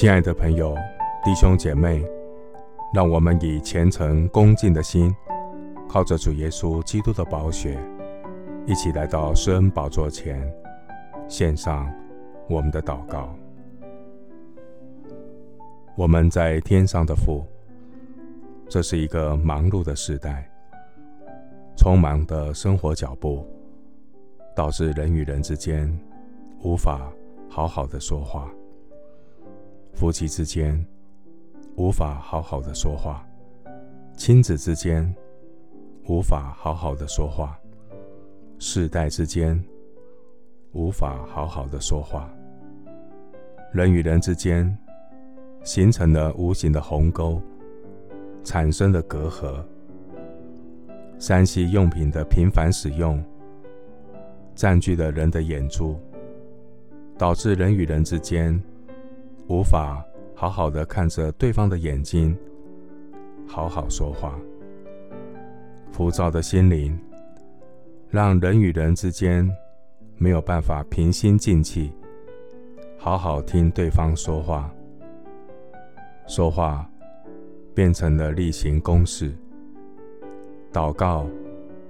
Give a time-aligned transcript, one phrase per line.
[0.00, 0.74] 亲爱的朋友、
[1.22, 2.02] 弟兄姐妹，
[2.94, 5.14] 让我们以虔诚恭敬的心，
[5.86, 7.78] 靠着主耶稣基督的宝血，
[8.64, 10.50] 一起来到施恩宝座前，
[11.28, 11.86] 献上
[12.48, 13.28] 我们的祷告。
[15.94, 17.44] 我们在天上的父，
[18.70, 20.50] 这是一个忙碌的时代，
[21.76, 23.46] 匆忙的生活脚步，
[24.56, 25.94] 导致人与人之间
[26.62, 27.12] 无法
[27.50, 28.50] 好好的说话。
[29.92, 30.84] 夫妻之间
[31.76, 33.26] 无法好好的说话，
[34.16, 35.14] 亲子之间
[36.06, 37.58] 无法好好的说话，
[38.58, 39.62] 世代之间
[40.72, 42.30] 无法好好的说话，
[43.72, 44.76] 人与人之间
[45.64, 47.40] 形成了无形的鸿沟，
[48.42, 49.62] 产生了隔阂。
[51.18, 53.22] 3C 用品的频繁使用，
[54.54, 56.00] 占据了人的眼珠，
[57.18, 58.58] 导致人与人之间。
[59.50, 60.00] 无法
[60.32, 62.38] 好好的看着对方的眼睛，
[63.48, 64.38] 好好说话。
[65.90, 66.96] 浮躁的心灵，
[68.10, 69.50] 让人与人之间
[70.18, 71.92] 没有办法平心静气，
[72.96, 74.72] 好好听对方说话。
[76.28, 76.88] 说话
[77.74, 79.34] 变成了例行公事，
[80.72, 81.26] 祷告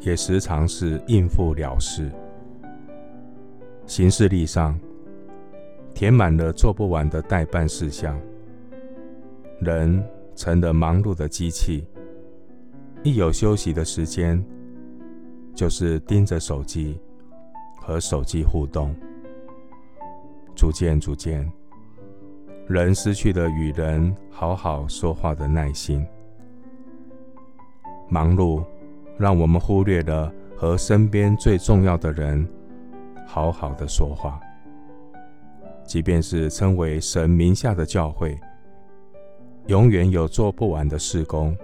[0.00, 2.10] 也时常是应付了事。
[3.84, 4.74] 行事历上。
[5.94, 8.18] 填满了做不完的待办事项，
[9.60, 10.02] 人
[10.34, 11.86] 成了忙碌的机器。
[13.02, 14.44] 一有休息的时间，
[15.54, 17.00] 就是盯着手机
[17.80, 18.94] 和手机互动。
[20.54, 21.50] 逐渐逐渐，
[22.68, 26.06] 人失去了与人好好说话的耐心。
[28.08, 28.62] 忙碌
[29.16, 32.46] 让我们忽略了和身边最重要的人
[33.26, 34.40] 好好的说话。
[35.84, 38.38] 即便是称为神名下的教会，
[39.66, 41.56] 永远有做不完的事工。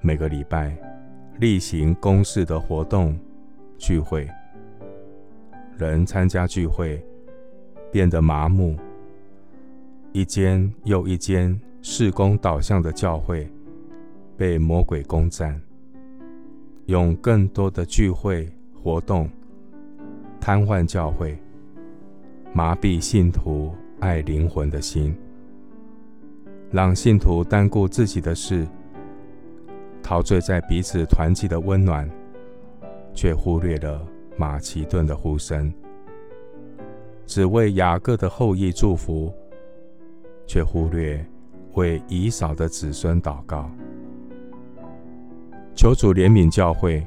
[0.00, 0.76] 每个礼拜
[1.38, 3.18] 例行公事的活动
[3.78, 4.28] 聚会，
[5.76, 7.04] 人参加聚会
[7.90, 8.76] 变得麻木。
[10.12, 13.50] 一间又一间事工导向的教会
[14.36, 15.60] 被魔鬼攻占，
[16.86, 19.28] 用更多的聚会活动
[20.40, 21.36] 瘫痪教会。
[22.56, 25.14] 麻痹信徒爱灵魂的心，
[26.70, 28.66] 让信徒单顾自己的事，
[30.02, 32.10] 陶醉在彼此团契的温暖，
[33.12, 34.00] 却忽略了
[34.38, 35.70] 马其顿的呼声；
[37.26, 39.30] 只为雅各的后裔祝福，
[40.46, 41.22] 却忽略
[41.74, 43.70] 为以扫的子孙祷告。
[45.74, 47.06] 求主怜悯教会，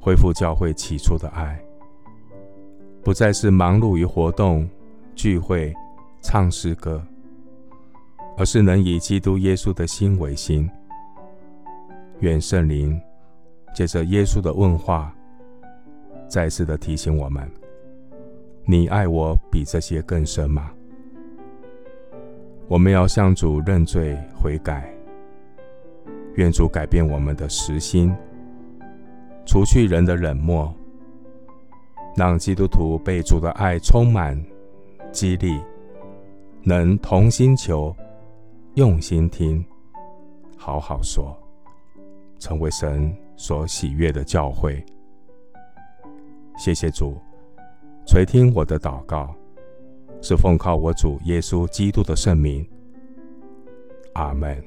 [0.00, 1.60] 恢复教会起初的爱。
[3.04, 4.68] 不再是忙碌于活动、
[5.16, 5.74] 聚会、
[6.20, 7.02] 唱诗歌，
[8.36, 10.70] 而是能以基督耶稣的心为心。
[12.20, 13.00] 愿圣灵
[13.74, 15.12] 借着耶稣的问话，
[16.28, 17.50] 再次的提醒我们：
[18.64, 20.70] 你爱我比这些更深吗？
[22.68, 24.88] 我们要向主认罪悔改，
[26.36, 28.14] 愿主改变我们的实心，
[29.44, 30.72] 除去人的冷漠。
[32.14, 34.38] 让基督徒被主的爱充满、
[35.10, 35.60] 激励，
[36.62, 37.94] 能同心求、
[38.74, 39.64] 用心听、
[40.56, 41.36] 好好说，
[42.38, 44.84] 成为神所喜悦的教会。
[46.58, 47.16] 谢谢主
[48.06, 49.34] 垂听我的祷告，
[50.20, 52.64] 是奉靠我主耶稣基督的圣名。
[54.12, 54.62] 阿门。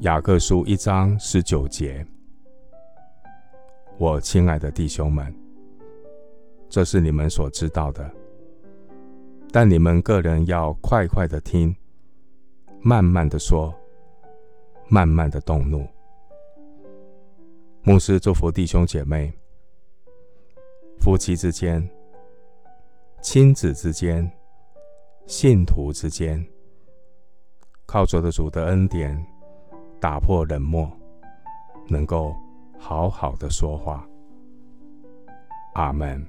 [0.00, 2.04] 雅各书一章十九节。
[3.98, 5.32] 我亲爱的弟兄们，
[6.68, 8.10] 这是你们所知道的，
[9.52, 11.74] 但你们个人要快快的听，
[12.80, 13.72] 慢慢的说，
[14.88, 15.86] 慢慢的动怒。
[17.82, 19.32] 牧师祝福弟兄姐妹，
[20.98, 21.88] 夫妻之间、
[23.20, 24.28] 亲子之间、
[25.26, 26.44] 信徒之间，
[27.86, 29.16] 靠着的主的恩典，
[30.00, 30.90] 打破冷漠，
[31.88, 32.34] 能够。
[32.84, 34.04] 好好的说话，
[35.74, 36.26] 阿门。